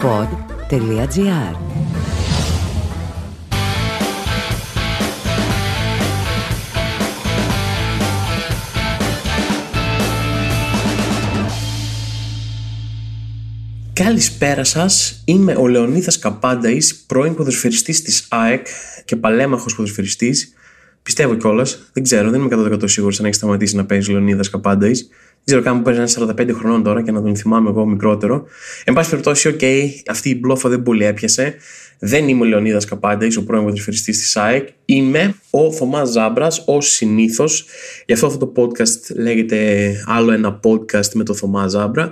[0.00, 1.56] pod.gr
[13.92, 15.22] Καλησπέρα σας.
[15.24, 18.66] Είμαι ο Λεωνίδας Καπάνταης, πρώην ποδοσφαιριστής της ΑΕΚ
[19.04, 20.54] και παλέμαχος ποδοσφαιριστής.
[21.02, 25.08] Πιστεύω κιόλας, δεν ξέρω, δεν είμαι 100% σίγουρος αν έχει σταματήσει να παίζεις Λεωνίδας Καπάνταης.
[25.50, 28.46] Δεν ξέρω καν που παίζει ένα 45 χρονών τώρα και να τον θυμάμαι εγώ μικρότερο.
[28.84, 31.54] Εν πάση περιπτώσει, OK, okay, αυτή η μπλόφα δεν πολύ έπιασε.
[31.98, 34.68] Δεν είμαι ο Λεωνίδας Καμπάνταη, ο πρώην ποδοσφαιριστή της ΑΕΚ.
[34.90, 37.64] Είμαι ο Θωμάς Ζάμπρας, ως συνήθως.
[38.06, 42.10] Γι' αυτό αυτό το podcast λέγεται άλλο ένα podcast με το Θωμά Ζάμπρα.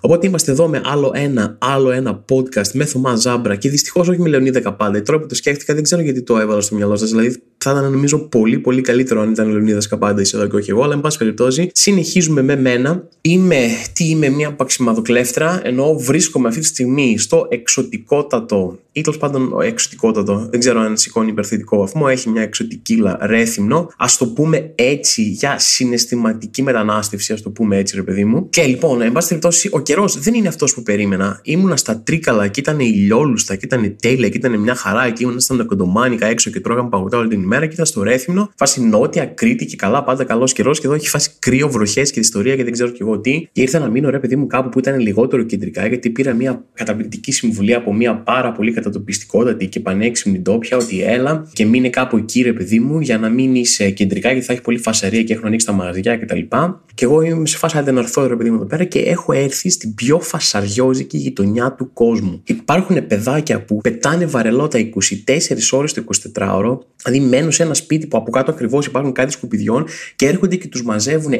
[0.00, 4.20] Οπότε είμαστε εδώ με άλλο ένα, άλλο ένα podcast με Θωμά Ζάμπρα και δυστυχώς όχι
[4.20, 5.02] με Λεωνίδα Καμπάνταη.
[5.02, 7.10] Τώρα που το σκέφτηκα, δεν ξέρω γιατί το έβαλα στο μυαλό σας.
[7.10, 10.82] Δηλαδή, θα ήταν νομίζω πολύ, πολύ καλύτερο αν ήταν Λεωνίδας Καμπάνταης εδώ και όχι εγώ.
[10.82, 13.08] Αλλά, εν πάση περιπτώσει, συνεχίζουμε με μένα.
[13.20, 19.52] Είμαι, τι είμαι, μια παξιμαδοκλέφτρα, ενώ βρίσκομαι αυτή τη στιγμή στο εξωτικότατο ή τέλος πάντων
[19.62, 20.46] εξωτικότατο.
[20.50, 22.06] Δεν ξέρω αν σηκώνει υπερθετικό βαθμό.
[22.20, 23.76] Έχει μια εξωτικίλα ρέθυμνο.
[23.76, 28.48] Α το πούμε έτσι για συναισθηματική μετανάστευση, ας το πούμε έτσι, ρε παιδί μου.
[28.48, 31.40] Και λοιπόν, εν πάση περιπτώσει, ο καιρός δεν είναι αυτός που περίμενα.
[31.42, 35.40] Ήμουνα στα τρίκαλα και ήταν ηλιόλουστα και ήταν τέλεια και ήταν μια χαρά και ήμουν
[35.40, 38.50] στα κοντομάνικα έξω και τρώγαμε παγωτά όλη την ημέρα και ήταν στο Ρέθυμνο.
[38.56, 42.20] Φάση νότια, Κρήτη και καλά, πάντα καλός καιρός και εδώ έχει φάσει κρύο, βροχές και
[42.20, 43.48] ιστορία και δεν ξέρω κι εγώ τι.
[43.52, 46.64] Και ήρθα να μείνω ρε παιδί μου κάπου που ήταν λιγότερο κεντρικά γιατί πήρα μια
[46.74, 52.09] καταπληκτική συμβουλή από μια πάρα πολύ κατατοπιστικότατη και πανέξυπνη ντόπια ότι έλα και μείνε κάπου
[52.16, 53.62] εκεί ρε παιδί μου για να μείνει
[53.94, 56.38] κεντρικά γιατί θα έχει πολύ φασαρία και έχουν ανοίξει τα μαγαζιά κτλ.
[56.38, 56.46] Και,
[56.94, 59.70] και εγώ είμαι σε φάση να έρθω ρε παιδί μου εδώ πέρα και έχω έρθει
[59.70, 62.42] στην πιο φασαριόζικη γειτονιά του κόσμου.
[62.44, 64.82] Υπάρχουν παιδάκια που πετάνε βαρελότα 24
[65.70, 66.04] ώρες το
[66.38, 69.84] 24ωρο, δηλαδή μένουν σε ένα σπίτι που από κάτω ακριβώς υπάρχουν κάτι σκουπιδιών
[70.16, 71.32] και έρχονται και τους μαζεύουν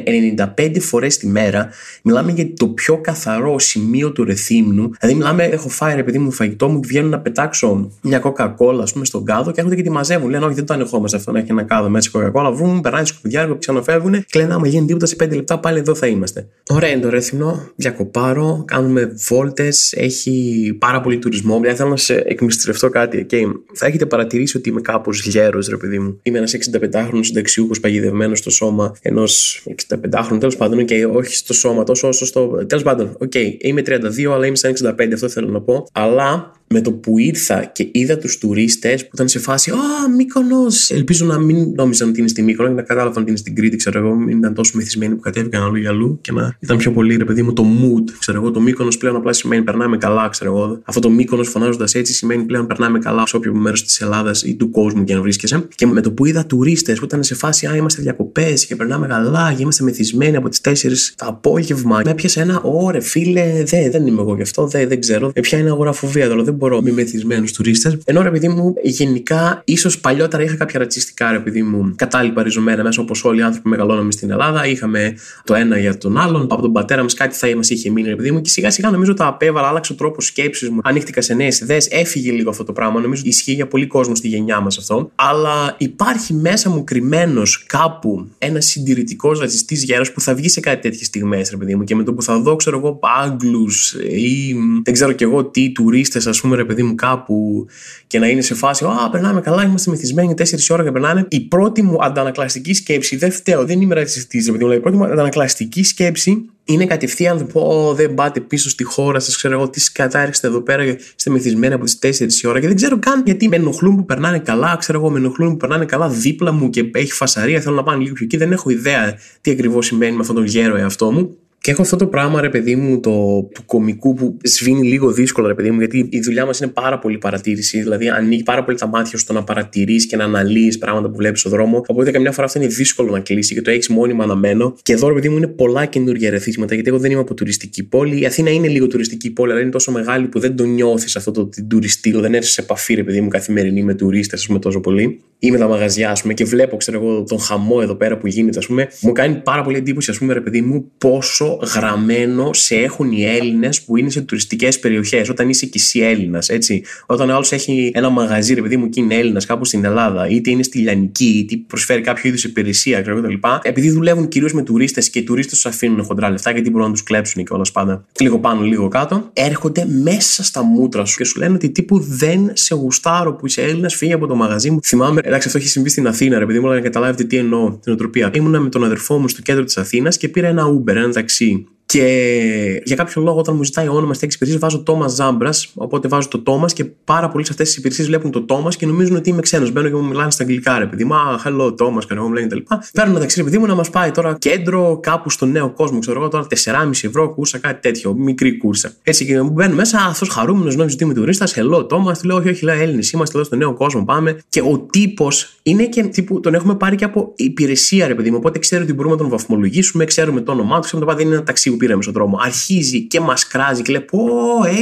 [0.57, 1.69] 95 φορές τη μέρα.
[2.03, 4.91] Μιλάμε για το πιο καθαρό σημείο του ρεθύμνου.
[4.99, 8.83] Δηλαδή, μιλάμε, έχω φάει ρε παιδί μου φαγητό μου και βγαίνουν να πετάξω μια κοκακόλα,
[8.83, 10.29] ας πούμε, στον κάδο και έρχονται και τη μαζεύουν.
[10.29, 12.51] Λένε, Όχι, δεν το ανεχόμαστε αυτό να έχει ένα κάδο μέσα κοκακόλα.
[12.51, 16.07] Βούμ, περνάει σκουπιδιά, ξαναφεύγουν και λένε, Άμα γίνει τίποτα σε 5 λεπτά πάλι εδώ θα
[16.07, 16.47] είμαστε.
[16.69, 21.59] Ωραία είναι το ρέθυμνο, διακοπάρω, κάνουμε βόλτες, έχει πάρα πολύ τουρισμό.
[21.59, 23.25] Δηλαδή θέλω να σε εκμυστηρευτώ κάτι.
[23.29, 23.51] Okay.
[23.73, 26.19] Θα έχετε παρατηρήσει ότι είμαι κάπως γέρος, ρε παιδί μου.
[26.23, 31.53] Είμαι ένας 65χρονο συνταξιούχος παγιδευμένος στο σώμα ενός 65χρονου, τέλος πάντων, και okay, όχι στο
[31.53, 32.65] σώμα τόσο όσο στο.
[32.67, 35.87] Τέλος πάντων, OK, okay, είμαι 32, αλλά είμαι σαν 65, αυτό θέλω να πω.
[35.91, 39.75] Αλλά με το που ήρθα και είδα τους τουρίστες που ήταν σε φάση Α,
[40.15, 40.89] Μύκονος.
[40.89, 43.75] Ελπίζω να μην νόμιζαν ότι είναι στη Μύκονο και να κατάλαβαν ότι είναι στην Κρήτη,
[43.75, 44.15] ξέρω εγώ.
[44.15, 47.25] Μην ήταν τόσο μεθυσμένοι που κατέβηκαν αλλού για αλλού και να ήταν πιο πολύ, ρε
[47.25, 48.11] παιδί μου, το mood.
[48.19, 50.79] Ξέρω εγώ, το Μύκονος πλέον απλά σημαίνει περνάμε καλά, ξέρω εγώ.
[50.83, 54.55] Αυτό το Μύκονος φωνάζοντας έτσι σημαίνει πλέον περνάμε καλά σε όποιο μέρος της Ελλάδας ή
[54.55, 55.67] του κόσμου και αν βρίσκεσαι.
[55.75, 59.07] Και με το που είδα τουρίστες που ήταν σε φάση Α, είμαστε διακοπές και περνάμε
[59.07, 60.71] καλά και είμαστε μεθυσμένοι από τις 4
[61.15, 62.01] το απόγευμα.
[62.05, 65.31] Με έπιασε ένα ωρε φίλε, δε, δεν είμαι εγώ γι' αυτό, δε, δεν ξέρω.
[65.35, 67.97] Με ποια είναι αγοραφοβία, δηλαδή δεν μπορώ με μεθυσμένου τουρίστε.
[68.03, 72.83] Ενώ ρε παιδί μου, γενικά, ίσως παλιότερα είχα κάποια ρατσιστικά ρε παιδί μου κατάλοιπα ριζωμένα
[72.83, 74.67] μέσα όπως όλοι οι άνθρωποι μεγαλώναμε στην Ελλάδα.
[74.67, 75.13] Είχαμε
[75.43, 76.41] το ένα για τον άλλον.
[76.41, 78.41] Από τον πατέρα μας κάτι θα μας είχε μείνει ρε παιδί μου.
[78.41, 80.79] Και σιγά σιγά νομίζω τα απέβαλα, άλλαξε ο τρόπος σκέψης μου.
[80.83, 82.99] Ανοίχτηκα σε νέες ιδέες, έφυγε λίγο αυτό το πράγμα.
[82.99, 85.11] Νομίζω ισχύει για πολύ κόσμο στη γενιά μας αυτό.
[85.15, 90.81] Αλλά υπάρχει μέσα μου κρυμμένος κάπου ένας συντηρητικός ρατσιστής γέρος που θα βγει σε κάτι
[90.81, 91.83] τέτοιες στιγμές, ρε παιδί μου.
[91.83, 95.71] Και με το που θα δω, ξέρω εγώ, Άγγλους ή δεν ξέρω κι εγώ τι
[95.71, 97.65] τουρίστες, ας πούμε, ρε παιδί μου, κάπου
[98.07, 101.25] και να είναι σε φάση, Α, περνάμε καλά, είμαστε μεθυσμένοι 4 ώρα και περνάνε.
[101.29, 104.97] Η πρώτη μου αντανακλαστική σκέψη, δεν φταίω, δεν είμαι ρατσιστής, ρε παιδί μου, η πρώτη
[104.97, 109.69] μου αντανακλαστική σκέψη είναι κατευθείαν να πω: Δεν πάτε πίσω στη χώρα σας, ξέρω εγώ
[109.69, 112.59] τι σκατάριξτε εδώ πέρα και είστε μεθυσμένοι από τις 4 η ώρα.
[112.59, 115.57] Και δεν ξέρω καν γιατί με ενοχλούν που περνάνε καλά, ξέρω εγώ, με ενοχλούν που
[115.57, 117.59] περνάνε καλά δίπλα μου και έχει φασαρία.
[117.59, 118.37] Θέλω να πάνε λίγο πιο εκεί.
[118.37, 121.37] Δεν έχω ιδέα τι ακριβώς σημαίνει με αυτόν τον γέρο εαυτό μου.
[121.63, 123.11] Και έχω αυτό το πράγμα, ρε παιδί μου, το,
[123.53, 126.99] του κομικού που σβήνει λίγο δύσκολο, ρε παιδί μου, γιατί η δουλειά μας είναι πάρα
[126.99, 127.81] πολύ παρατήρηση.
[127.81, 131.39] Δηλαδή, ανοίγει πάρα πολύ τα μάτια στο να παρατηρείς και να αναλύεις πράγματα που βλέπεις
[131.39, 131.83] στον δρόμο.
[131.87, 134.75] Οπότε, καμιά φορά αυτό είναι δύσκολο να κλείσει και το έχεις μόνιμα αναμένο.
[134.81, 137.83] Και εδώ, ρε παιδί μου, είναι πολλά καινούργια ρεθίσματα, γιατί εγώ δεν είμαι από τουριστική
[137.83, 138.21] πόλη.
[138.21, 141.31] Η Αθήνα είναι λίγο τουριστική πόλη, αλλά είναι τόσο μεγάλη που δεν το νιώθεις αυτό
[141.31, 142.19] το τουριστήλο.
[142.19, 145.19] Δεν έρθεις σε επαφή, ρε παιδί μου, καθημερινή με τουρίστες, ας πούμε, τόσο πολύ.
[145.39, 148.27] Ή με τα μαγαζιά, ας πούμε, και βλέπω, ξέρω εγώ, τον χαμό εδώ πέρα που
[148.27, 148.87] γίνεται, ας πούμε.
[149.01, 153.25] Μου κάνει πάρα πολύ εντύπωση, ας πούμε, ρε παιδί μου, πόσο γραμμένο σε έχουν οι
[153.25, 155.29] Έλληνες που είναι σε τουριστικές περιοχές.
[155.29, 156.83] Όταν είσαι και εσύ Έλληνας, έτσι.
[157.05, 160.27] Όταν ο άλλος έχει ένα μαγαζί, ρε παιδί μου, και είναι Έλληνας κάπου στην Ελλάδα,
[160.27, 163.33] είτε είναι στη Λιανική, είτε προσφέρει κάποιο είδους υπηρεσία κτλ.
[163.61, 166.93] Επειδή δουλεύουν κυρίως με τουρίστες και οι τουρίστες τους αφήνουν χοντρά λεφτά γιατί μπορούν να
[166.93, 168.05] τους κλέψουν και όλας πάντα.
[168.19, 169.29] Λίγο πάνω, λίγο κάτω.
[169.33, 173.61] Έρχονται μέσα στα μούτρα σου και σου λένε ότι τύπου δεν σε γουστάρω που είσαι
[173.61, 174.79] Έλληνας, φύγει από το μαγαζί μου.
[174.83, 177.71] Θυμάμαι, εντάξει, αυτό έχει συμβεί στην Αθήνα, ρε παιδί μου, αλλά να καταλάβετε τι εννοώ
[177.71, 178.31] την οτροπία.
[178.33, 181.40] Ήμουνα με τον αδερφό μου στο κέντρο της Αθήνας και πήρα ένα Uber, ένα ταξί
[181.41, 185.49] see Και για κάποιο λόγο, όταν μου ζητάει όνομα στην υπηρεσία, βάζω Τόμα Ζάμπρα.
[185.73, 188.85] Οπότε βάζω το Τόμα και πάρα πολλοί σε αυτές τις υπηρεσίε βλέπουν το Τόμα και
[188.85, 189.71] νομίζουν ότι είμαι ξένος.
[189.71, 191.15] Μπαίνω και μου μιλάνε στα αγγλικά, ρε παιδί μου.
[191.15, 192.57] Α, hello, Τόμα, και εγώ μου λένε κτλ.
[192.93, 195.99] Παίρνουμε ταξί, ρε παιδί μου, να μας πάει τώρα κέντρο κάπου στο νέο κόσμο.
[195.99, 198.13] Ξέρω εγώ τώρα 4,5 ευρώ κούρσα, κάτι τέτοιο.
[198.13, 198.91] Μικρή κούρσα.
[199.03, 201.53] Έτσι και μου μπαίνουν μέσα, αυτός χαρούμενος νόμιζε ότι είμαι τουρίστας.
[201.57, 202.13] Hello, Thomas.
[202.13, 203.11] Του λέω, Όχι, όχι, λέω Έλληνες.
[203.11, 204.37] Είμαστε εδώ στο νέο κόσμο, πάμε.
[204.49, 208.37] Και ο τύπος είναι και τύπου, τον έχουμε πάρει και από υπηρεσία, ρε παιδί μου.
[208.39, 211.35] Οπότε ξέρει ότι μπορούμε να τον βαθμολογήσουμε, ξέρουμε το όνομά του, ξέρουμε το δεν είναι
[211.35, 212.37] ένα ταξί που πήραμε στον δρόμο.
[212.41, 214.19] Αρχίζει και μας κράζει και λέει: Πω,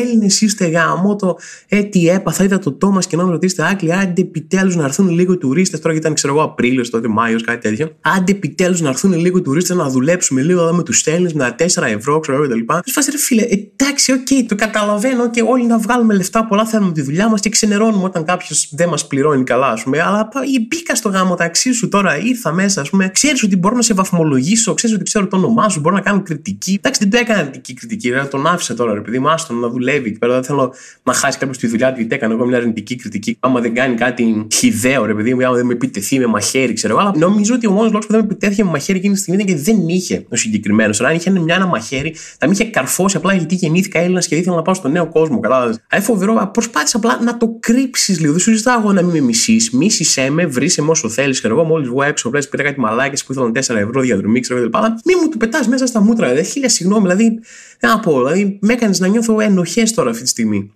[0.01, 1.37] Έλληνες είστε γαμώτο.
[1.67, 5.09] Ε, τι έπαθα, είδα το Thomas και να με ρωτήσετε Άγγλοι, άντε επιτέλους να έρθουν
[5.09, 5.79] λίγο οι τουρίστες.
[5.79, 7.95] Τώρα γιατί ήταν, ξέρω εγώ, Απρίλιος, τότε Μάιος, κάτι τέτοιο.
[8.01, 11.39] Άντε επιτέλους να έρθουν λίγο οι τουρίστες να δουλέψουμε λίγο εδώ με τους Έλληνες με
[11.43, 12.73] τα 4 ευρώ, ξέρω εγώ κτλ.
[12.83, 16.45] Του σε φάση, ρε φίλε, εντάξει, OK, okay, το καταλαβαίνω και όλοι να βγάλουμε λεφτά
[16.45, 20.01] πολλά θέλουμε τη δουλειά μας και ξενερώνουμε όταν κάποιος δεν μας πληρώνει καλά, ας πούμε.
[20.01, 20.29] Αλλά
[20.67, 23.09] μπήκα στο γάμο ταξί σου τώρα, ήρθα μέσα, ας πούμε.
[23.09, 26.23] Ξέρεις ότι μπορώ να σε βαθμολογήσω, ξέρεις ότι ξέρω το όνομά σου, μπορώ να κάνω
[26.23, 26.79] κριτική.
[26.89, 29.69] Εντάξει, δεν το έκανα αρνητική κριτική, ρε, τον άφησα τώρα, ρε παιδί μου, άστον να
[29.69, 30.11] δουλεύει.
[30.11, 33.37] Πέρα δεν θέλω να χάσει κάποιος τη δουλειά του, γιατί έκανα εγώ μια αρνητική κριτική.
[33.39, 36.93] Άμα δεν κάνει κάτι χιδαίο, ρε παιδί μου, άμα δεν με επιτεθεί με μαχαίρι, ξέρω
[36.93, 37.01] εγώ.
[37.01, 39.41] Αλλά νομίζω ότι ο μόνος λόγος που δεν με επιτέθηκε με μαχαίρι εκείνη τη στιγμή
[39.41, 41.01] ήταν γιατί δεν είχε ο συγκεκριμένος.
[41.01, 44.55] Αν είχε μια ένα μαχαίρι, θα με είχε καρφώσει απλά γιατί γεννήθηκα Έλληνας και ήθελα
[44.55, 45.39] να πάω στο νέο κόσμο.
[45.39, 45.79] Κατάλαβες.
[45.89, 48.31] Αν φοβερό, προσπάθησε απλά να το κρύψεις λίγο.
[48.31, 49.71] Δεν σου ζητάω εγώ να μην με μισείς.
[49.71, 51.39] Μίσησέ με, βρήσε με όσο θέλεις.
[51.39, 54.59] Ξέρω εγώ, μόλις βγω έξω, βλέπεις πήρα κάτι μαλάκι που ήθελαν 4 ευρώ διαδρομή, ξέρω
[54.59, 54.69] εγώ.
[55.05, 56.27] Μη μου του πετάς μέσα στα μούτρα.
[56.27, 57.39] Δηλαδή, χίλια συγγνώμη, δηλαδή,
[57.79, 60.73] δεν να πω, δηλαδή, με έκανες να νιώθω ενοχές τώρα αυτή τη στιγμή.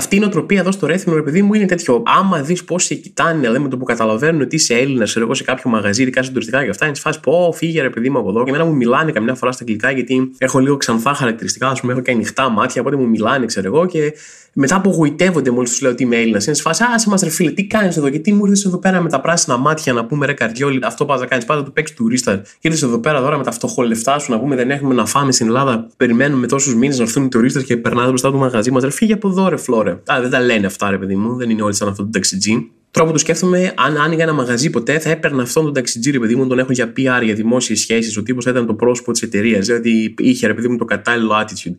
[0.00, 2.02] Αυτή η νοοτροπία εδώ στο Ρέθινο, ρε παιδί μου, είναι τέτοιο.
[2.06, 5.34] Άμα δεις πώ σε κοιτάνε, δηλαδή με το που καταλαβαίνουν ότι είσαι Έλληνας, ξέρω εγώ
[5.34, 8.10] σε κάποιο μαγαζί, ειδικά σε τουριστικά και αυτά, είναι τη φάση πω, φύγε ρε παιδί
[8.10, 8.44] μου από εδώ.
[8.44, 11.92] Και εμένα μου μιλάνε καμιά φορά στα αγγλικά, γιατί έχω λίγο ξανθά χαρακτηριστικά, ας πούμε,
[11.92, 14.12] έχω και ανοιχτά μάτια, οπότε μου μιλάνε, ξέρω εγώ, και
[14.52, 16.46] μετά απογοητεύονται μόλις τους λέω ότι είμαι Έλληνας.
[16.46, 19.08] Είναι σφάσει, Α, μα ρε φίλε, τι κάνεις εδώ, γιατί μου ήρθες εδώ πέρα με
[19.08, 22.36] τα πράσινα μάτια να πούμε ρε καρδιόλι, αυτό πας να κάνεις, πάντα του παίξεις τουρίστα.
[22.36, 25.32] Και ήρθες εδώ πέρα τώρα με τα φτωχολεφτά σου να πούμε δεν έχουμε να φάμε
[25.32, 25.86] στην Ελλάδα.
[25.96, 28.82] Περιμένουμε τόσους μήνες να έρθουν οι τουρίστες και περνάνε μπροστά του μαγαζί μας.
[28.82, 29.89] Ρε φύγε από εδώ, ρε φλόρε.
[29.90, 32.70] Α, δεν τα λένε αυτά, ρε παιδί μου, δεν είναι όλοι σαν αυτό το ταξιτζή
[32.90, 36.46] τρόπο του σκέφτομαι, αν άνοιγα ένα μαγαζί ποτέ, θα έπαιρνα αυτόν τον ταξιτζή, παιδί μου,
[36.46, 38.16] τον έχω για PR, για δημόσιες σχέσεις.
[38.16, 41.32] Ο τύπος θα ήταν το πρόσωπο της εταιρείας, δηλαδή είχε, ρε παιδί μου, το κατάλληλο
[41.40, 41.74] attitude.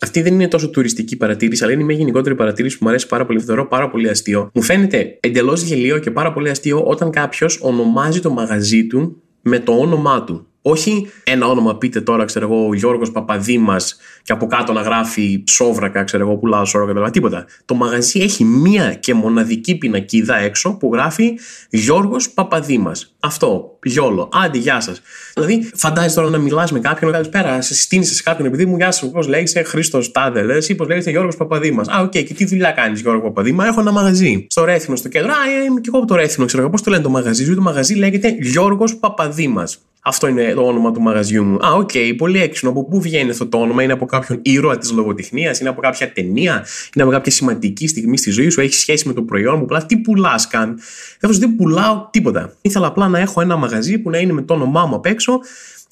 [0.00, 3.26] Αυτή δεν είναι τόσο τουριστική παρατήρηση, αλλά είναι μια γενικότερη παρατήρηση που μου αρέσει πάρα
[3.26, 3.40] πολύ.
[3.40, 4.50] Θεωρώ πάρα πολύ αστείο.
[4.54, 9.58] Μου φαίνεται εντελώς γελίο και πάρα πολύ αστείο όταν κάποιος ονομάζει το μαγαζί του με
[9.58, 10.46] το όνομά του.
[10.68, 16.04] Όχι ένα όνομα, πείτε τώρα, ξέρω εγώ, Γιώργος Παπαδήμας και από κάτω να γράφει σόβρακα,
[16.04, 17.46] ξέρω εγώ, πουλάω σόβρακα, τίποτα.
[17.64, 21.38] Το μαγαζί έχει μία και μοναδική πινακίδα έξω που γράφει
[21.70, 23.16] Γιώργος Παπαδήμας.
[23.20, 24.28] Αυτό, YOLO.
[24.32, 25.00] Άντε, γεια σας.
[25.34, 28.66] Δηλαδή, φαντάσου τώρα να μιλάς με κάποιον, να πέρα, σε συστήνει σε κάποιον ρε παιδί
[28.66, 31.88] μου, γεια σου, πώς λέγεσαι, Χρήστος Τάδε, λες, ή πώς λέγεσαι Γιώργος Παπαδήμας.
[31.88, 34.46] Α, OK, okay, και τι δουλειά κάνεις, Γιώργο Παπαδήμα, έχω ένα μαγαζί.
[34.50, 35.30] Στο Ρέθυμνο, στο κέντρο.
[35.30, 37.54] Α, είμαι και εγώ από το Ρέθυμνο, ξέρω πώς το λένε το μαγαζί.
[37.54, 39.78] Το μαγαζί λέγεται Γιώργος Παπαδήμας.
[40.08, 41.66] Αυτό είναι το όνομα του μαγαζιού μου.
[41.66, 42.70] Α, OK, okay, πολύ έξυπνο.
[42.70, 46.12] Από πού βγαίνει αυτό το όνομα, είναι από κάποιον ήρωα της λογοτεχνίας, είναι από κάποια
[46.12, 49.62] ταινία, είναι από κάποια σημαντική στιγμή στη ζωή σου, έχει σχέση με το προϊόν μου;
[49.62, 50.78] Απλά τι πουλάς καν;
[51.20, 52.56] Δεν πουλάω τίποτα.
[52.60, 55.40] Ήθελα απλά να έχω ένα μαγαζί που να είναι με το όνομά μου απ' έξω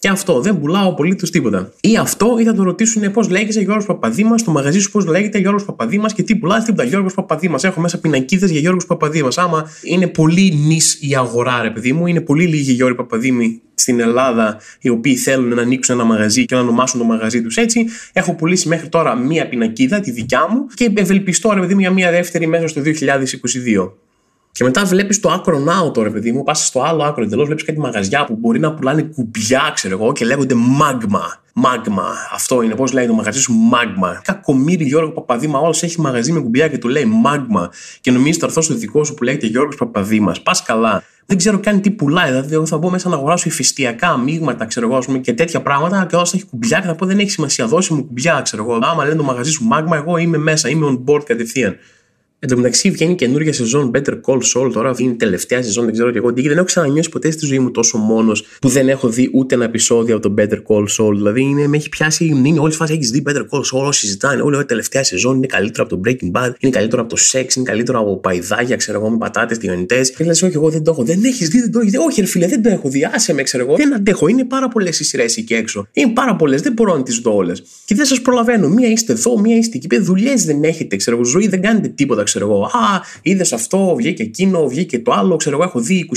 [0.05, 1.73] και αυτό, δεν πουλάω απολύτως τίποτα.
[1.81, 5.39] Ή αυτό, ή θα το ρωτήσουν πώς λέγεται Γιώργος Παπαδήμας, το μαγαζί σου πώς λέγεται
[5.39, 6.85] Γιώργος Παπαδήμας και τι πουλάς τίποτα.
[6.85, 7.65] Γιώργος Παπαδήμας.
[7.65, 9.39] Έχω μέσα πινακίδες για Γιώργος Παπαδήμας.
[9.39, 14.01] Άμα είναι πολύ νης η αγορά, ρε παιδί μου, είναι πολύ λίγοι Γιώργοι Παπαδήμοι στην
[14.01, 17.85] Ελλάδα οι οποίοι θέλουν να ανοίξουν ένα μαγαζί και να ονομάσουν το μαγαζί τους έτσι.
[18.13, 21.91] Έχω πουλήσει μέχρι τώρα μία πινακίδα, τη δικιά μου, και ευελπιστώ, ρε παιδί μου, για
[21.91, 23.93] μία δεύτερη μέσα στο 2022.
[24.55, 27.65] Και μετά βλέπεις το άκρο νάο τώρα, παιδί μου, πας στο άλλο άκρο εντελώς, βλέπεις
[27.65, 31.43] κάτι μαγαζιά που μπορεί να πουλάνε κουμπιά, ξέρω εγώ, και λέγονται μάγμα.
[31.53, 32.05] Μάγμα.
[32.33, 34.21] Αυτό είναι, πώς λέει το μαγαζί σου, μάγμα.
[34.25, 37.71] Κακομίρι Γιώργο Παπαδήμα, όλος έχει μαγαζί με κουμπιά και του λέει μάγμα.
[38.01, 40.43] Και νομίζεις θα έρθω στο δικό σου που λέγεται Γιώργος Παπαδήμας.
[40.43, 41.03] Πας καλά.
[41.27, 42.31] Δεν ξέρω καν τι πουλάει.
[42.31, 46.07] Δηλαδή, εγώ θα μπω μέσα να αγοράσω ηφαιστειακά μείγματα, ξέρω εγώ, πούμε, και τέτοια πράγματα.
[46.09, 48.79] Και όλος έχει κουμπιά και θα πω δεν έχει σημασία, δώσει μου κουμπιά, ξέρω εγώ.
[48.83, 51.77] Άμα λένε το μαγαζί σου μάγμα, εγώ είμαι μέσα, είμαι on board κατευθείαν.
[52.45, 54.95] Εν τω μεταξύ βγαίνει καινούργια σεζόν Better Call Saul τώρα.
[54.99, 56.49] Είναι η τελευταία σεζόν, δεν ξέρω και εγώ τι.
[56.49, 59.65] Δεν έχω ξανανιώσει ποτέ στη ζωή μου τόσο μόνος που δεν έχω δει ούτε ένα
[59.65, 61.13] επεισόδιο από το Better Call Saul.
[61.15, 62.25] Δηλαδή είναι, με έχει πιάσει.
[62.45, 63.87] Είναι όλη φάση έχεις δει Better Call Saul.
[63.87, 67.15] Όσοι συζητάνε, όλη η τελευταία σεζόν είναι καλύτερο από το Breaking Bad, είναι καλύτερο από
[67.15, 70.11] το Sex, είναι καλύτερο από παϊδάκια, ξέρω εγώ, με πατάτες τηγανιτές.
[70.11, 71.05] Και λες, Όχι, εγώ δεν το έχω.
[71.05, 71.99] Δεν έχεις δει, δεν το έχεις δει.
[71.99, 73.09] Όχι, ρε φίλε, δεν το έχω δει.
[73.15, 73.77] Άσε με, ξέρω εγώ.
[73.77, 74.29] Δεν αντέχω.
[74.29, 75.87] Είναι πάρα πολλές οι σειρές εκεί έξω.
[75.93, 76.61] Είναι πάρα πολλές.
[76.61, 77.63] Δεν μπορώ να τις δω όλες.
[77.85, 78.69] Και δεν σας προλαβαίνω.
[78.69, 79.99] Μία είστε εδώ, μία είστε εκεί.
[79.99, 81.27] Δουλειές δεν έχετε, ξέρω εγώ.
[81.27, 82.65] Ζωή δεν κάνετε τίποτα, ξέρω εγώ.
[82.65, 85.37] Α, είδες αυτό, βγήκε εκείνο, βγήκε το άλλο.
[85.37, 86.09] Ξέρω εγώ, έχω δει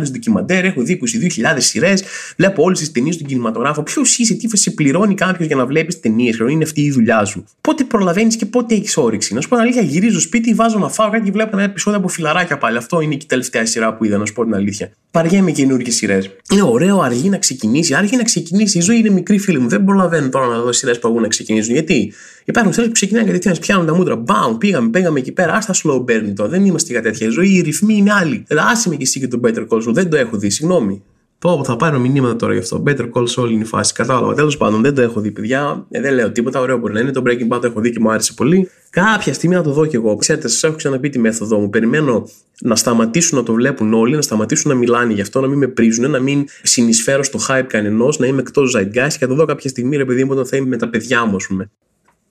[0.00, 1.00] 22.000 ντοκιμαντέρ, έχω δει
[1.36, 2.02] 22.000 σειρές.
[2.36, 3.82] Βλέπω όλες τις ταινίες του κινηματογράφου.
[3.82, 7.44] Ποιος είσαι, τι σε πληρώνει κάποιος για να βλέπεις ταινίες, είναι αυτή η δουλειά σου.
[7.60, 9.34] Πότε προλαβαίνεις και πότε έχεις όρεξη.
[9.34, 11.98] Να σου πω την αλήθεια, γυρίζω σπίτι, βάζω να φάω κάτι και βλέπω ένα επεισόδιο
[11.98, 12.76] από φιλαράκια πάλι.
[12.76, 14.90] Αυτό είναι και η τελευταία σειρά που είδα, να σου πω την αλήθεια.
[15.10, 16.30] Παριέμαι καινούργιες σειρές.
[16.52, 18.78] Είναι ωραίο αργή να ξεκινήσει, αργή να ξεκινήσει.
[18.78, 19.68] Η ζωή είναι μικρή, φίλη μου.
[19.68, 21.72] Δεν προλαβαίνω τώρα να δω σειρές που αγούν να ξεκινήσουν.
[21.72, 22.12] Γιατί;
[22.48, 24.16] Υπάρχουν σειρέ που ξεκινάνε κατευθείαν, πιάνουν τα μούτρα.
[24.16, 25.52] Μπαμ, πήγαμε, πήγαμε εκεί πέρα.
[25.52, 26.50] Άστα slow burn τώρα.
[26.50, 27.48] Δεν είμαστε για τέτοια ζωή.
[27.48, 28.44] Οι ρυθμοί είναι άλλοι.
[28.70, 31.02] Άσε με και εσύ και τον Better Call Δεν το έχω δει, συγγνώμη.
[31.38, 32.82] Πω, θα πάρω μηνύματα τώρα γι' αυτό.
[32.86, 33.92] Better Call Saul είναι η φάση.
[33.92, 34.34] Κατάλαβα.
[34.34, 35.86] Τέλος πάντων, δεν το έχω δει, παιδιά.
[35.90, 36.60] Ε, δεν λέω τίποτα.
[36.60, 37.10] Ωραίο μπορεί να είναι.
[37.10, 38.70] Το Breaking Bad το έχω δει και μου άρεσε πολύ.
[38.90, 40.16] Κάποια στιγμή να το δω κι εγώ.
[40.16, 41.70] Ξέρετε, σας έχω ξαναπεί τη μέθοδο μου.
[41.70, 42.28] Περιμένω
[42.60, 45.66] να σταματήσουν να το βλέπουν όλοι, να σταματήσουν να μιλάνε γι' αυτό, να μην με
[45.66, 49.44] πρίζουν, να μην συνεισφέρω στο hype κανενός, να είμαι εκτός zeitgeist και να το δω
[49.44, 51.70] κάποια στιγμή, ρε παιδί μου, όταν θα είμαι με τα παιδιά μου, ας πούμε.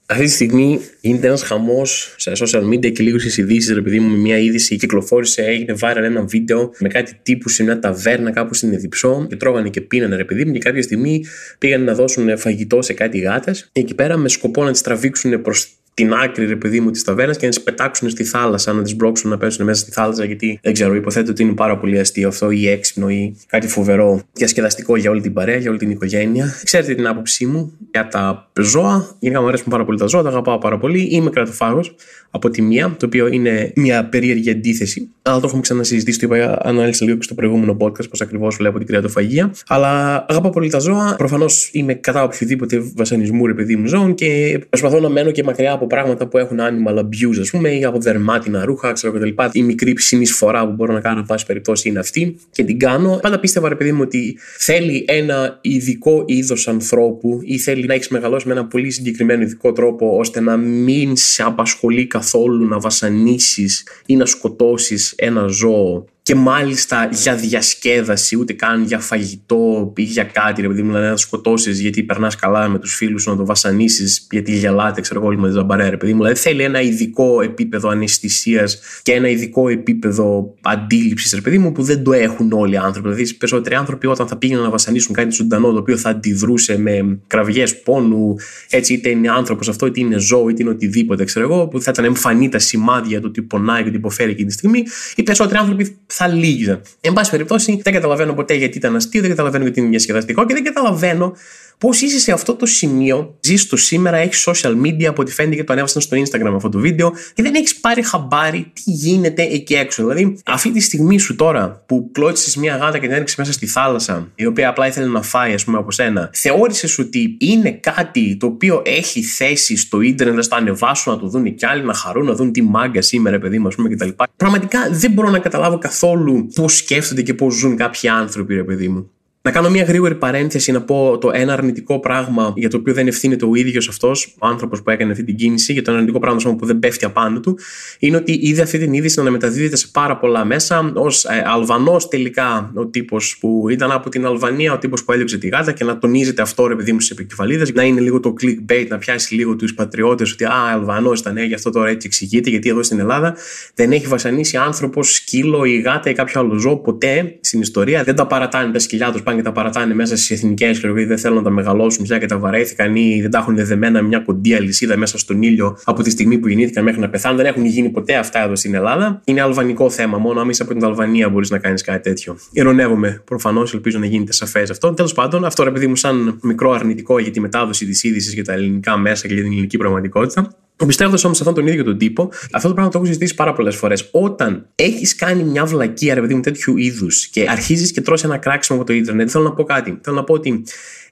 [0.10, 3.74] Αυτή τη στιγμή γίνεται ένας χαμός σε social media και λίγο στι ειδήσεις.
[3.74, 7.64] Ρε παιδί μου, με μια είδηση κυκλοφόρησε, έγινε viral ένα βίντεο με κάτι τύπου σε
[7.64, 10.52] μια ταβέρνα κάπου στην Εδιψό και τρώγανε και πίνανε ρε παιδί μου.
[10.54, 11.26] Και κάποια στιγμή
[11.58, 15.78] πήγαν να δώσουν φαγητό σε κάτι γάτες εκεί πέρα με σκοπό να τις τραβήξουν προς
[15.98, 18.96] την άκρη, ρε παιδί μου, της ταβέρνας και να τις πετάξουν στη θάλασσα, να τις
[18.96, 22.28] μπλόξουν να πέσουν μέσα στη θάλασσα, γιατί δεν ξέρω, υποθέτω ότι είναι πάρα πολύ αστείο
[22.28, 26.54] αυτό ή έξυπνο ή κάτι φοβερό διασκεδαστικό για όλη την παρέα, για όλη την οικογένεια.
[26.64, 29.16] Ξέρετε την άποψή μου για τα ζώα.
[29.20, 31.08] Γενικά μου αρέσουν πάρα πολύ τα ζώα, τα αγαπάω πάρα πολύ.
[31.12, 31.96] Είμαι κρατοφάγος
[32.32, 35.12] από τη μία, το οποίο είναι μια περίεργη αντίθεση.
[35.28, 38.78] Αλλά το έχουμε ξανασυζητήσει, το είπα, ανάλυσα λίγο και στο προηγούμενο podcast, πώς ακριβώς βλέπω
[38.78, 39.54] την κρεατοφαγία.
[39.68, 41.16] Αλλά αγαπάω πολύ τα ζώα.
[41.18, 45.72] Προφανώς είμαι κατά οποιοδήποτε βασανισμού, ρε παιδί μου, ζώων και προσπαθώ να μένω και μακριά
[45.72, 49.30] από πράγματα που έχουν animal abuse, ας πούμε, ή από δερμάτινα ρούχα, ξέρω κτλ.
[49.52, 53.20] Η μικρή συνεισφορά που μπορώ να κάνω, εν πάση περιπτώσει, είναι αυτή και την κάνω.
[53.22, 58.08] Πάντα πίστευα, ρε παιδί μου, ότι θέλει ένα ειδικό είδος ανθρώπου ή θέλει να έχεις
[58.08, 63.88] μεγαλώσει με ένα πολύ συγκεκριμένο ειδικό τρόπο ώστε να μην σε απασχολεί καθόλου να βασανίσεις
[64.06, 70.24] ή να σκοτώσεις ένα ζώο και μάλιστα για διασκέδαση, ούτε καν για φαγητό ή για
[70.24, 73.36] κάτι, ρε παιδί μου, δηλαδή να σκοτώσεις γιατί περνάς καλά με τους φίλους σου, να
[73.36, 76.22] το βασανίσεις γιατί γελάτε, ξέρω εγώ, με τη ζαμπαρέ, ρε παιδί μου.
[76.22, 81.84] Δηλαδή θέλει ένα ειδικό επίπεδο αναισθησίας και ένα ειδικό επίπεδο αντίληψης, ρε παιδί μου, που
[81.84, 83.10] δεν το έχουν όλοι οι άνθρωποι.
[83.10, 86.78] Δηλαδή, οι περισσότεροι άνθρωποι όταν θα πήγαιναν να βασανίσουν κάτι ζωντανό, το οποίο θα αντιδρούσε
[86.78, 88.36] με κραυγές πόνου,
[88.70, 91.92] έτσι είτε είναι άνθρωπος αυτό, είτε είναι ζώο, είτε είναι οτιδήποτε, ξέρω εγώ, που θα
[91.94, 94.84] ήταν εμφανή τα σημάδια του ότι πονάει και ότι υποφέρει εκείνη τη στιγμή,
[95.16, 96.82] οι περισσότεροι άνθρωποι θα λύγει.
[97.02, 100.54] Εν πάση περιπτώσει, δεν καταλαβαίνω ποτέ γιατί ήταν αστείο, δεν καταλαβαίνω γιατί είναι διασκεδαστικό και
[100.54, 101.36] δεν καταλαβαίνω
[101.78, 103.38] πώς είσαι σε αυτό το σημείο.
[103.42, 106.70] Ζεις το σήμερα, έχεις social media, από ό,τι φαίνεται και το ανέβασαν στο Instagram αυτό
[106.70, 110.02] το βίντεο και δεν έχεις πάρει χαμπάρι τι γίνεται εκεί έξω.
[110.02, 113.66] Δηλαδή, αυτή τη στιγμή σου τώρα που κλώτησε μια γάτα και την έριξες μέσα στη
[113.66, 118.38] θάλασσα, η οποία απλά ήθελε να φάει, ας πούμε, από σένα, θεώρησες ότι είναι κάτι
[118.40, 121.94] το οποίο έχει θέση στο ίντερνετ, να το ανεβάσουν, να το δουν κι άλλοι, να
[121.94, 124.10] χαρούν, να δουν τι μάγκα σήμερα, παιδί μου, ας πούμε, κτλ.
[124.38, 128.88] Πραγματικά δεν μπορώ να καταλάβω καθόλου πώς σκέφτονται και πώς ζουν κάποιοι άνθρωποι, ρε παιδί
[128.88, 129.12] μου.
[129.42, 133.08] Να κάνω μια γρήγορη παρένθεση να πω το ένα αρνητικό πράγμα για το οποίο δεν
[133.08, 136.22] ευθύνεται ο ίδιος αυτός, ο άνθρωπος που έκανε αυτή την κίνηση, για το ένα αρνητικό
[136.26, 137.58] πράγμα που δεν πέφτει απάνω του,
[138.00, 140.80] είναι ότι είδε αυτή την είδηση να μεταδίδεται σε πάρα πολλά μέσα.
[140.96, 145.38] Ω ε, Αλβανός τελικά ο τύπος που ήταν από την Αλβανία, ο τύπος που έδιωξε
[145.38, 148.34] τη γάτα και να τονίζεται αυτό ρε παιδί μου στις επικεφαλίδες, να είναι λίγο το
[148.42, 152.08] clickbait, να πιάσει λίγο τους πατριώτες ότι Α, Αλβανός ήταν, ε, γι' αυτό τώρα έτσι
[152.08, 153.36] εξηγείται, γιατί εδώ στην Ελλάδα
[153.74, 158.04] δεν έχει βασανίσει άνθρωπο, σκύλο ή γάτα ή κάποιο άλλο ζώο ποτέ στην ιστορία.
[158.04, 161.38] Δεν τα παρατάνε τα σκυλιά τους, και τα παρατάνε μέσα στις εθνικές, γιατί δεν θέλουν
[161.38, 164.98] να τα μεγαλώσουν πια και τα βαρέθηκαν ή δεν τα έχουν δεδεμένα μια κοντία λυσίδα
[164.98, 167.38] μέσα στον ήλιο από τη στιγμή που γεννήθηκαν μέχρι να πεθάνουν.
[167.38, 169.22] Δεν έχουν γίνει ποτέ αυτά εδώ στην Ελλάδα.
[169.26, 170.18] Είναι αλβανικό θέμα.
[170.18, 172.38] Μόνο αν είσαι από την Αλβανία μπορείς να κάνεις κάτι τέτοιο.
[172.52, 174.94] Ηρωνεύομαι προφανώς, ελπίζω να γίνεται σαφές αυτό.
[174.94, 178.44] Τέλος πάντων, αυτό ρε παιδί μου, σαν μικρό αρνητικό για τη μετάδοση της είδησης για
[178.44, 180.56] τα ελληνικά μέσα και για την ελληνική πραγματικότητα.
[180.86, 183.76] Πιστεύοντα όμως αυτόν τον ίδιο τον τύπο, αυτό το πράγμα το έχω συζητήσει πάρα πολλές
[183.76, 184.10] φορές.
[184.12, 188.38] Όταν έχεις κάνει μια βλακία, ρε παιδί μου, τέτοιου είδους και αρχίζεις και τρώσει ένα
[188.38, 190.00] κράξιμο από το Ιντερνετ, θέλω να πω κάτι.
[190.02, 190.64] Θέλω να πω ότι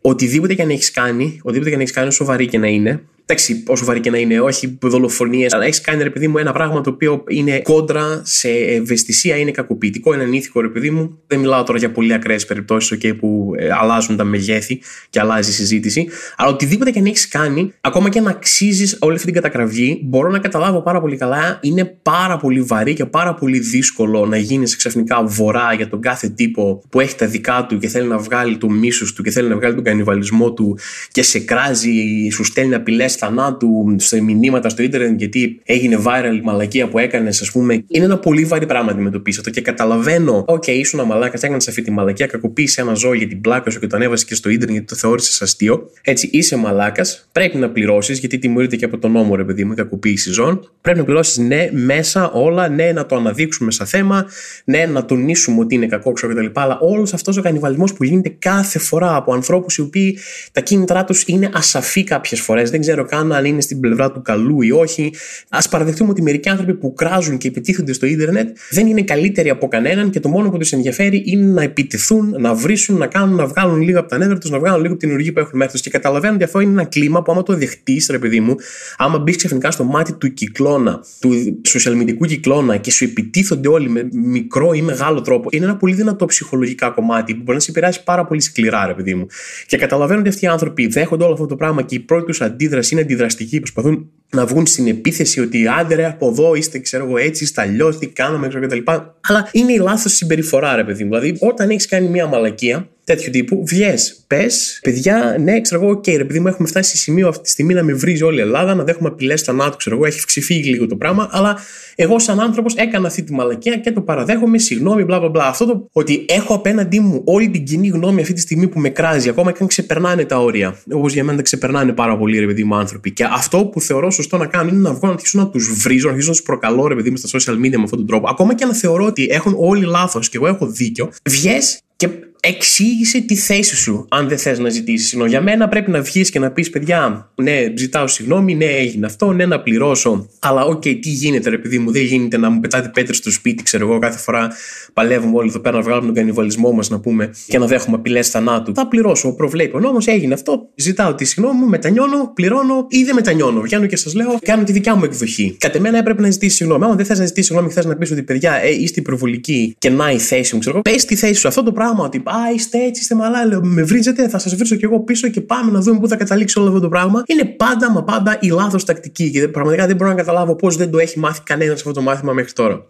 [0.02, 3.64] οτιδήποτε και αν έχεις κάνει, οτιδήποτε και αν έχεις κάνει, σοβαρή και να είναι, εντάξει,
[3.68, 6.82] όσο βαρύ και να είναι, όχι δολοφονίες, αλλά έχεις κάνει ρε παιδί μου ένα πράγμα
[6.82, 11.20] το οποίο είναι κόντρα σε ευαισθησία, είναι κακοποιητικό, είναι ανήθικο ρε παιδί μου.
[11.28, 15.50] Δεν μιλάω τώρα για πολύ ακραίες περιπτώσεις okay, που ε, αλλάζουν τα μεγέθη και αλλάζει
[15.50, 16.08] η συζήτηση.
[16.38, 20.30] Αλλά οτιδήποτε και αν έχεις κάνει, ακόμα και αν αξίζεις όλη αυτή την κατακραυγή, μπορώ
[20.30, 21.60] να καταλάβω πάρα πολύ καλά.
[21.62, 26.30] Είναι πάρα πολύ βαρύ και πάρα πολύ δύσκολο να γίνεις ξαφνικά βορά για τον κάθε
[26.30, 29.50] τύπο που έχει τα δικά του και θέλει να βγάλει το μίσος του και θέλει
[29.50, 30.78] να βγάλει τον κανιβαλισμό του
[31.12, 31.92] και σε κράζει,
[32.32, 37.42] σου στέλνει απειλές θανάτου σε μηνύματα στο ίντερνετ γιατί έγινε viral η μαλακία που έκανες,
[37.42, 37.84] ας πούμε.
[37.88, 41.68] Είναι ένα πολύ βαρύ πράγμα να αντιμετωπίσει αυτό και καταλαβαίνω, OK, okay, ήσουν μαλάκας, έκανες
[41.68, 44.50] αυτή τη μαλακία, κακοποίησες ένα ζώο για την πλάκα σου και το ανέβασες και στο
[44.50, 45.90] ίντερνετ γιατί το θεώρησες αστείο.
[46.02, 49.72] Έτσι, είσαι μαλάκας, πρέπει να πληρώσεις γιατί τιμωρείται και από τον νόμο, ρε παιδί μου,
[49.72, 50.72] η κακοποίηση ζώων.
[50.82, 54.26] Πρέπει να πληρώσεις ναι, μέσα όλα, ναι, να το αναδείξουμε σαν θέμα,
[54.66, 56.46] ναι, να τονίσουμε ότι είναι κακό, ξέρω κτλ.
[56.54, 60.18] Αλλά όλος αυτός ο κανιβαλισμός που γίνεται κάθε φορά από ανθρώπους οι οποίοι
[60.52, 64.22] τα κίνητρά τους είναι ασαφή κάποιες φορές, δεν ξέρω καν αν είναι στην πλευρά του
[64.22, 65.14] καλού ή όχι.
[65.50, 69.68] Α παραδεχτούμε ότι μερικοί άνθρωποι που κράζουν και επιτίθενται στο ίντερνετ δεν είναι καλύτεροι από
[69.68, 73.46] κανέναν και το μόνο που τους ενδιαφέρει είναι να επιτεθούν, να βρίσουν, να κάνουν, να
[73.46, 75.74] βγάλουν λίγο από τα νεύρα τους, να βγάλουν λίγο από την οργή που έχουν μέχρι
[75.74, 75.82] τους.
[75.82, 78.56] Και καταλαβαίνω ότι αυτό είναι ένα κλίμα που άμα το δεχτείς, ρε παιδί μου,
[78.98, 84.08] άμα μπεις ξαφνικά στο μάτι του κυκλώνα, του σοσιαλμητικού κυκλώνα και σου επιτίθονται όλοι με
[84.12, 88.04] μικρό ή μεγάλο τρόπο, είναι ένα πολύ δυνατό ψυχολογικά κομμάτι που μπορεί να σε επηρεάσει
[88.04, 89.26] πάρα πολύ σκληρά, ρε παιδί μου.
[89.66, 92.42] Και καταλαβαίνω ότι αυτοί οι άνθρωποι δέχονται όλο αυτό το πράγμα και η πρώτη τους
[92.42, 97.18] αντίδραση είναι αντιδραστική, προσπαθούν να βγουν στην επίθεση ότι άντε από εδώ είστε, ξέρω εγώ,
[97.18, 98.92] έτσι, είστε αλλιώ, τι κάνουμε, ξέρω κτλ.
[99.22, 101.10] Αλλά είναι η λάθος συμπεριφορά, ρε παιδί μου.
[101.10, 106.18] Δηλαδή, όταν έχεις κάνει μια μαλακία, τέτοιου τύπου, βγες, πες, παιδιά, ναι, ξέρω εγώ, okay,
[106.18, 108.42] ρε παιδί μου, έχουμε φτάσει σε σημείο αυτή τη στιγμή να με βρίζει όλη η
[108.42, 111.58] Ελλάδα, να δέχομαι απειλές θανάτου, ξέρω εγώ, έχει ξεφύγει λίγο το πράγμα, αλλά
[111.96, 115.48] εγώ, σαν άνθρωπος, έκανα αυτή τη μαλακία και το παραδέχομαι, συγγνώμη, μπλα μπλα μπλα.
[115.48, 118.90] Αυτό το ότι έχω απέναντί μου όλη την κοινή γνώμη αυτή τη στιγμή που με
[118.90, 120.78] κράζει, ακόμα και αν ξεπερνάνε τα όρια.
[120.92, 123.12] Όπως για μένα τα ξεπερνάνε πάρα πολύ, ρε παιδί μου, άνθρωποι.
[123.12, 126.06] Και αυτό που θεωρώ σωστό να κάνω είναι να βγω να αρχίσω να τους βρίζω,
[126.06, 128.30] να αρχίσω να τους προκαλώ, ρε παιδί μου, στα social media με αυτόν τον τρόπο.
[128.30, 132.10] Ακόμα και αν θεωρώ ότι έχουν όλοι λάθος και εγώ έχω δίκιο, βγες και
[132.48, 135.32] εξήγησε τη θέση σου, αν δεν θες να ζητήσεις συγγνώμη.
[135.32, 139.32] Για μένα πρέπει να βγεις και να πεις: Παιδιά, ναι, ζητάω συγγνώμη, ναι, έγινε αυτό,
[139.32, 140.30] ναι, να πληρώσω.
[140.40, 143.32] Αλλά, OK, okay, τι γίνεται, ρε παιδί μου, δεν γίνεται να μου πετάτε πέτρες στο
[143.32, 144.52] σπίτι, ξέρω εγώ, κάθε φορά
[144.94, 148.30] παλεύουμε όλοι εδώ πέρα να βγάλουμε τον κανιβαλισμό μας, να πούμε, και να δέχομαι απειλές
[148.30, 148.74] θανάτου.
[148.74, 150.70] Θα πληρώσω, προβλέπει ο νόμος, έγινε αυτό.
[150.76, 153.62] Ζητάω τη συγγνώμη μου, μετανιώνω, πληρώνω ή δεν μετανιώνω.
[153.62, 155.56] Βγαίνω και σας λέω, κάνω τη δικιά μου εκδοχή.
[155.60, 156.86] Κατ' εμένα έπρεπε να ζητήσεις συγγνώμη.
[156.86, 159.90] Αν δεν θες να ζητήσεις συγγνώμη, θες να πεις ότι παιδιά, ε, είστε υπερβολικοί και
[159.90, 161.48] να η θέση μου, ξέρω εγώ, πες τη θέση σου.
[161.48, 163.46] Αυτό το πράγμα ότι Α, είστε έτσι, είστε μαλά.
[163.46, 166.16] Λέω, με βρίζετε, θα σας βρίσω κι εγώ πίσω και πάμε να δούμε πού θα
[166.16, 167.24] καταλήξει όλο αυτό το πράγμα.
[167.26, 170.92] Είναι πάντα μα πάντα η λάθος τακτική και πραγματικά δεν μπορώ να καταλάβω πώς δεν
[170.92, 172.86] το έχει μάθει κανένας αυτό το μάθημα μέχρι τώρα.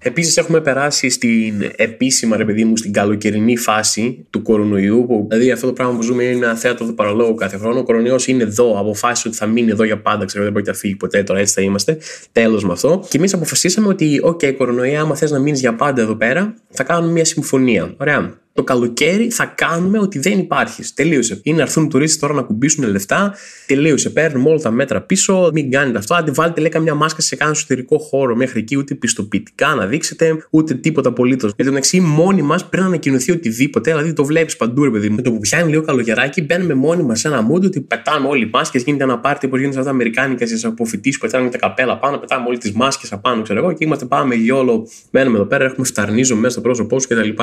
[0.00, 5.04] Επίσης, έχουμε περάσει στην επίσημα, ρε παιδί μου, στην καλοκαιρινή φάση του κορονοϊού.
[5.06, 7.78] Που, δηλαδή, αυτό το πράγμα που ζούμε είναι ένα θέατρο του παραλόγου κάθε χρόνο.
[7.78, 10.24] Ο κορονοϊός είναι εδώ, αποφάσισε ότι θα μείνει εδώ για πάντα.
[10.24, 11.22] Ξέρω, δεν πρόκειται να φύγει ποτέ.
[11.22, 11.98] Τώρα έτσι θα είμαστε.
[12.32, 13.04] Τέλος με αυτό.
[13.08, 16.82] Και εμείς αποφασίσαμε ότι, OK, κορονοϊά, άμα θες να μείνεις για πάντα εδώ πέρα, θα
[16.82, 17.94] κάνουμε μια συμφωνία.
[17.96, 20.82] Ωραία το καλοκαίρι θα κάνουμε ότι δεν υπάρχει.
[20.94, 21.40] Τελείωσε.
[21.42, 23.34] Είναι να έρθουν τουρίστες τώρα να κουμπίσουν λεφτά.
[23.66, 24.10] Τελείωσε.
[24.10, 25.50] Παίρνουμε όλα τα μέτρα πίσω.
[25.52, 26.14] Μην κάνετε αυτό.
[26.14, 30.46] Άντε, βάλτε λέει καμιά μάσκα σε κανένα εσωτερικό χώρο μέχρι εκεί, ούτε πιστοποιητικά να δείξετε,
[30.50, 31.52] ούτε τίποτα απολύτως.
[31.56, 35.14] Εν τω μεταξύ, μόνοι μας πριν ανακοινωθεί οτιδήποτε, δηλαδή το βλέπεις παντού, ρε παιδί μου.
[35.14, 38.42] Με το που πιάνει λίγο καλοκαιράκι, μπαίνουμε μόνοι μας σε ένα mood ότι πετάμε όλοι
[38.42, 41.48] οι μάσκες, γίνεται ένα πάρτι όπως γίνεται σε αυτά τα Αμερικάνικα στις αποφοιτήσεις που πετάνε
[41.48, 45.36] τα καπέλα πάνω, πετάμε όλες τις μάσκες απάνω, ξέρω εγώ, και είμαστε πάμε γιόλο, μένουμε
[45.36, 47.42] εδώ πέρα, έχουμε φταρνίζω μέσα στο πρόσωπό σου κτλ.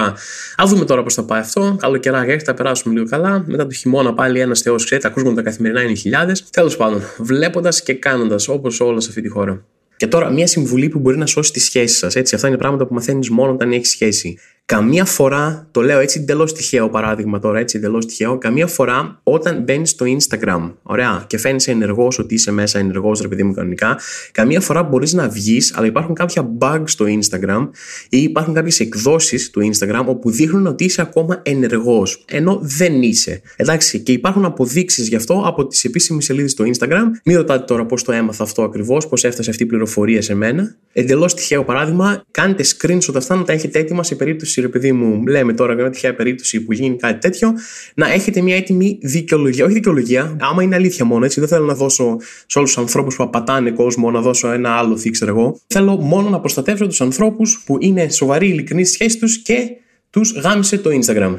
[0.56, 1.78] Α δούμε τώρα πώς θα πάει αυτό.
[1.80, 3.44] Καλοκαιράκι έχει, θα περάσουμε λίγο καλά.
[3.48, 6.50] Μετά το χειμώνα πάλι ένας θεός ξέρει, τα ακούσματα καθημερινά είναι χιλιάδες.
[6.50, 9.65] Τέλος πάντων, βλέποντας και κάνοντας όπως όλα σε αυτή τη χώρα.
[9.98, 12.15] Και τώρα, μια συμβουλή που μπορεί να σώσει τη σχέση σας.
[12.15, 14.38] Έτσι, αυτά είναι πράγματα που μαθαίνεις μόνο όταν έχεις σχέση.
[14.67, 19.63] Καμία φορά, το λέω έτσι εντελώς τυχαίο παράδειγμα τώρα, έτσι εντελώς τυχαίο, καμία φορά όταν
[19.63, 23.99] μπαίνεις στο Instagram, ωραία, και φαίνεσαι ενεργός ότι είσαι μέσα ενεργός, ρε παιδί μου κανονικά,
[24.32, 27.69] καμία φορά μπορείς να βγεις, αλλά υπάρχουν κάποια bugs στο Instagram
[28.10, 33.41] ή υπάρχουν κάποιες εκδόσεις του Instagram όπου δείχνουν ότι είσαι ακόμα ενεργός, ενώ δεν είσαι.
[33.56, 37.04] Εντάξει, και υπάρχουν αποδείξεις γι' αυτό από τις επίσημες σελίδες στο Instagram.
[37.23, 40.75] Μην ρωτάτε τώρα πώς το έμαθα αυτό ακριβώς, πώς έφτασε αυτή η πληροφορία σε μένα.
[40.93, 44.91] Εντελώς τυχαίο παράδειγμα, κάντε screenshot αυτά να τα έχετε έτοιμα σε περίπτωση περίπτωση, ρε παιδί
[44.91, 47.54] μου, λέμε τώρα για μια τυχαία περίπτωση που γίνει κάτι τέτοιο,
[47.96, 49.65] να έχετε μια έτοιμη δικαιολογία.
[49.65, 51.39] Όχι δικαιολογία, άμα είναι αλήθεια μόνο έτσι.
[51.39, 54.98] Δεν θέλω να δώσω σε όλους τους ανθρώπους που απατάνε κόσμο να δώσω ένα άλλο
[54.98, 55.60] θή, ξέρω εγώ.
[55.68, 59.70] Θέλω μόνο να προστατεύσω τους ανθρώπους που είναι σοβαροί, ειλικρινείς σχέσεις τους και
[60.10, 61.36] τους γάμισε το Instagram.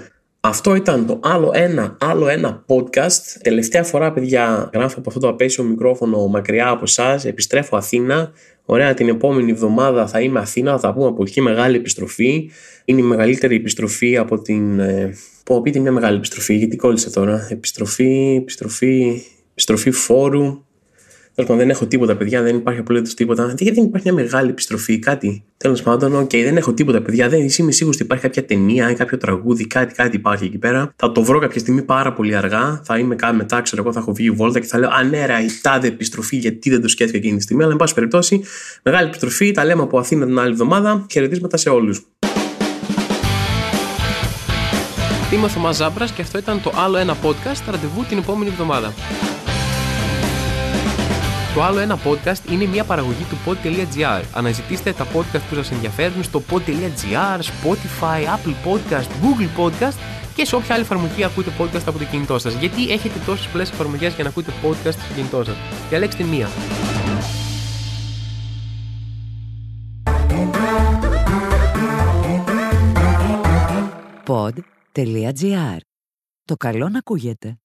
[0.49, 3.41] Αυτό ήταν το άλλο ένα, άλλο ένα podcast.
[3.43, 7.25] Τελευταία φορά, παιδιά, γράφω από αυτό το απέσιο μικρόφωνο μακριά από εσάς.
[7.25, 8.33] Επιστρέφω Αθήνα.
[8.65, 12.51] Ωραία, την επόμενη εβδομάδα θα είμαι Αθήνα, θα πούμε από εκεί μεγάλη επιστροφή.
[12.85, 14.79] Είναι η μεγαλύτερη επιστροφή από την.
[14.79, 17.47] Ε, πω, πείτε μια μεγάλη επιστροφή, γιατί κόλλησε τώρα.
[17.51, 20.65] Επιστροφή, επιστροφή, επιστροφή φόρου.
[21.37, 23.47] Τέλος πάντων, δεν έχω τίποτα, παιδιά, δεν υπάρχει απολύτως τίποτα.
[23.47, 25.45] Γιατί δεν υπάρχει μια μεγάλη επιστροφή, κάτι.
[25.57, 27.29] Τέλος πάντων, OK, okay, δεν έχω τίποτα, παιδιά.
[27.29, 30.93] Δεν είμαι σίγουρος ότι υπάρχει κάποια ταινία ή κάποιο τραγούδι, κάτι, κάτι υπάρχει εκεί πέρα.
[30.97, 32.81] Θα το βρω κάποια στιγμή πάρα πολύ αργά.
[32.85, 35.47] Θα είμαι κάπου μετά, ξέρω εγώ, θα έχω βγει βόλτα και θα λέω Ανέρα, η
[35.63, 37.63] τάδε επιστροφή, γιατί δεν το σκέφτηκα εκείνη τη στιγμή.
[37.63, 38.43] Αλλά, εν πάση περιπτώσει,
[38.83, 41.07] μεγάλη επιστροφή, τα λέμε από Αθήνα την άλλη εβδομάδα.
[41.11, 42.07] Χαιρετίσματα σε όλους.
[45.33, 48.93] Είμαι ο Θωμάς Ζάμπρας και αυτό ήταν το άλλο ένα podcast ραντεβού την επόμενη εβδομάδα.
[51.57, 54.23] Το άλλο ένα podcast είναι μια παραγωγή του pod.gr.
[54.33, 59.99] Αναζητήστε τα podcast που σας ενδιαφέρουν στο pod.gr, Spotify, Apple Podcast, Google Podcast
[60.35, 62.55] και σε όποια άλλη εφαρμογή ακούτε podcast από το κινητό σας.
[62.55, 65.57] Γιατί έχετε τόσες πολλές εφαρμογές για να ακούτε podcast στο κινητό σας.
[65.89, 66.49] Διαλέξτε μία.
[74.27, 75.79] Pod.gr.
[76.45, 77.59] Το καλό να ακούγεται.